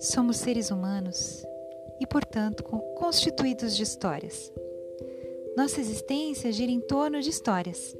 [0.00, 1.46] Somos seres humanos
[2.00, 2.62] e, portanto,
[2.96, 4.52] constituídos de histórias.
[5.56, 7.96] Nossa existência gira em torno de histórias.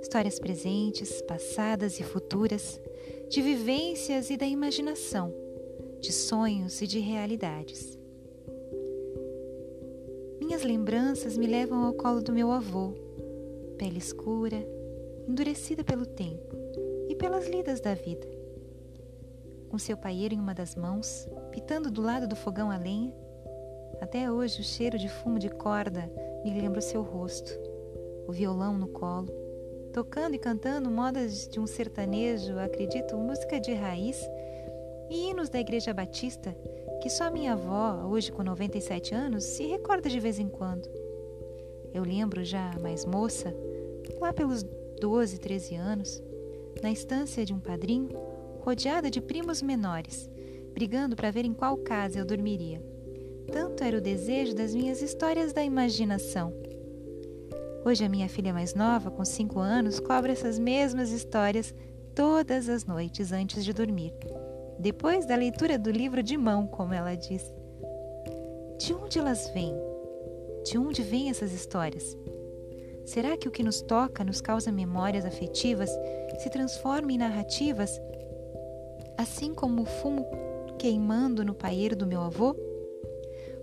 [0.00, 2.80] Histórias presentes, passadas e futuras,
[3.28, 5.34] de vivências e da imaginação,
[6.00, 8.05] de sonhos e de realidades.
[10.66, 12.92] Lembranças me levam ao colo do meu avô,
[13.78, 14.66] pele escura,
[15.28, 16.56] endurecida pelo tempo
[17.08, 18.26] e pelas lidas da vida
[19.68, 23.12] com seu paieiro em uma das mãos, pitando do lado do fogão a lenha.
[24.00, 26.10] Até hoje o cheiro de fumo de corda
[26.44, 27.50] me lembra o seu rosto,
[28.26, 29.28] o violão no colo,
[29.92, 34.20] tocando e cantando modas de um sertanejo, acredito, música de raiz
[35.10, 36.56] e hinos da Igreja Batista
[37.00, 40.88] que só minha avó, hoje com 97 anos, se recorda de vez em quando.
[41.92, 43.54] Eu lembro já mais moça,
[44.20, 44.62] lá pelos
[45.00, 46.22] 12, 13 anos,
[46.82, 48.10] na estância de um padrinho,
[48.60, 50.28] rodeada de primos menores,
[50.72, 52.82] brigando para ver em qual casa eu dormiria.
[53.52, 56.52] Tanto era o desejo das minhas histórias da imaginação.
[57.84, 61.72] Hoje a minha filha mais nova, com cinco anos, cobra essas mesmas histórias
[62.14, 64.12] todas as noites antes de dormir,
[64.78, 67.42] depois da leitura do livro de mão, como ela diz.
[68.78, 69.74] De onde elas vêm?
[70.64, 72.16] De onde vêm essas histórias?
[73.04, 75.90] Será que o que nos toca nos causa memórias afetivas
[76.38, 78.00] se transforma em narrativas
[79.16, 80.26] assim como o fumo
[80.78, 82.54] queimando no paeiro do meu avô?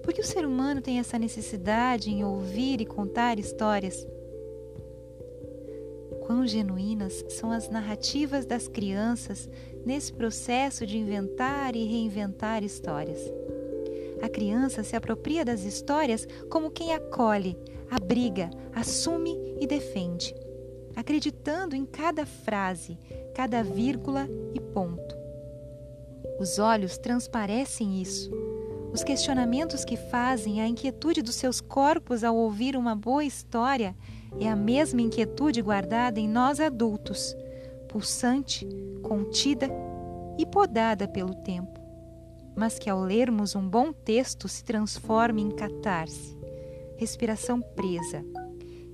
[0.01, 4.05] Por que o ser humano tem essa necessidade em ouvir e contar histórias?
[6.33, 9.47] Quão genuínas são as narrativas das crianças
[9.85, 13.19] nesse processo de inventar e reinventar histórias.
[14.19, 17.55] A criança se apropria das histórias como quem acolhe,
[17.87, 20.33] abriga, assume e defende,
[20.95, 22.97] acreditando em cada frase,
[23.35, 25.15] cada vírgula e ponto.
[26.39, 28.31] Os olhos transparecem isso.
[28.93, 33.95] Os questionamentos que fazem a inquietude dos seus corpos ao ouvir uma boa história
[34.39, 37.35] é a mesma inquietude guardada em nós adultos,
[37.89, 38.67] pulsante,
[39.01, 39.67] contida
[40.37, 41.79] e podada pelo tempo,
[42.55, 46.37] mas que ao lermos um bom texto se transforma em catarse,
[46.95, 48.23] respiração presa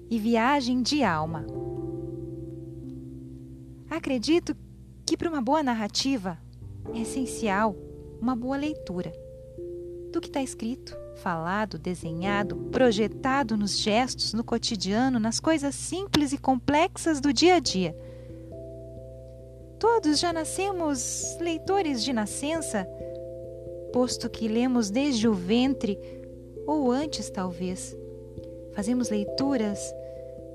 [0.10, 1.46] e viagem de alma.
[3.90, 4.56] Acredito
[5.06, 6.38] que para uma boa narrativa
[6.94, 7.76] é essencial
[8.22, 9.12] uma boa leitura
[10.12, 16.38] do que está escrito, falado, desenhado, projetado nos gestos, no cotidiano, nas coisas simples e
[16.38, 17.96] complexas do dia a dia.
[19.80, 22.86] Todos já nascemos leitores de nascença,
[23.94, 25.98] posto que lemos desde o ventre
[26.68, 27.96] ou antes, talvez.
[28.74, 29.80] Fazemos leituras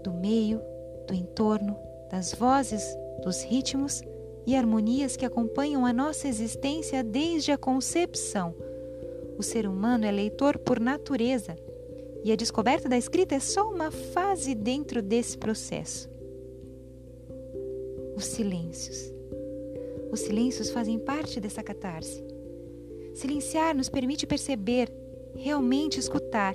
[0.02, 0.60] do meio,
[1.06, 1.76] do entorno,
[2.10, 2.84] das vozes,
[3.22, 4.02] dos ritmos
[4.46, 8.54] e harmonias que acompanham a nossa existência desde a concepção.
[9.38, 11.56] O ser humano é leitor por natureza
[12.24, 16.08] e a descoberta da escrita é só uma fase dentro desse processo.
[18.16, 19.12] Os silêncios.
[20.10, 22.24] Os silêncios fazem parte dessa catarse.
[23.14, 24.90] Silenciar nos permite perceber,
[25.34, 26.54] realmente escutar,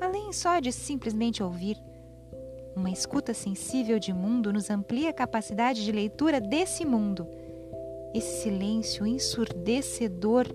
[0.00, 1.76] além só de simplesmente ouvir.
[2.74, 7.26] Uma escuta sensível de mundo nos amplia a capacidade de leitura desse mundo.
[8.14, 10.46] Esse silêncio ensurdecedor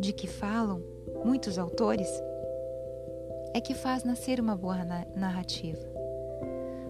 [0.00, 0.82] de que falam
[1.24, 2.08] muitos autores
[3.52, 4.82] é que faz nascer uma boa
[5.14, 5.86] narrativa.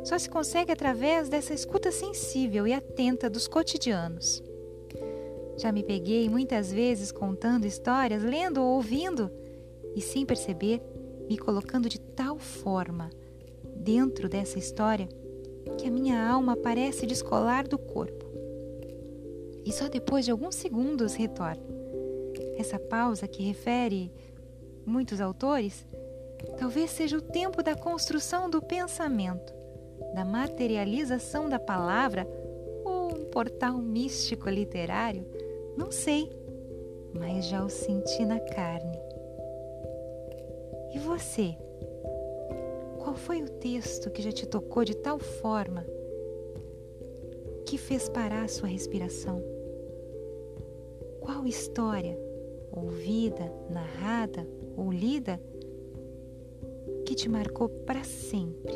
[0.05, 4.43] Só se consegue através dessa escuta sensível e atenta dos cotidianos.
[5.59, 9.31] Já me peguei muitas vezes contando histórias, lendo ou ouvindo,
[9.95, 10.81] e sem perceber,
[11.29, 13.11] me colocando de tal forma
[13.77, 15.09] dentro dessa história
[15.77, 18.27] que a minha alma parece descolar do corpo.
[19.65, 21.80] E só depois de alguns segundos retorna.
[22.57, 24.13] Essa pausa que refere
[24.85, 25.87] muitos autores,
[26.59, 29.53] talvez seja o tempo da construção do pensamento,
[30.15, 32.27] da materialização da palavra
[32.85, 35.25] ou um portal místico literário,
[35.77, 36.31] não sei,
[37.13, 38.99] mas já o senti na carne.
[40.93, 41.57] E você?
[42.99, 45.87] Qual foi o texto que já te tocou de tal forma
[47.67, 49.43] que fez parar a sua respiração?
[51.21, 52.19] Qual história,
[52.73, 54.47] ouvida, narrada
[54.77, 55.41] ou lida,
[57.05, 58.75] que te marcou para sempre?